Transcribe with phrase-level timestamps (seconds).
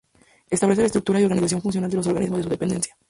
[0.49, 2.97] Establece la estructura y organización funcional de los organismos de su dependencia.